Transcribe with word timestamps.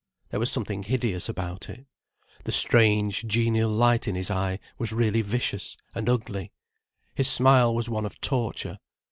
There 0.31 0.39
was 0.39 0.51
something 0.51 0.81
hideous 0.81 1.29
about 1.29 1.69
it. 1.69 1.85
The 2.45 2.51
strange, 2.51 3.27
genial 3.27 3.69
light 3.69 4.07
in 4.07 4.15
his 4.15 4.31
eye 4.31 4.57
was 4.79 4.91
really 4.91 5.21
vicious, 5.21 5.77
and 5.93 6.09
ugly, 6.09 6.49
his 7.13 7.27
smile 7.27 7.75
was 7.75 7.87
one 7.87 8.07
of 8.07 8.19
torture. 8.19 8.79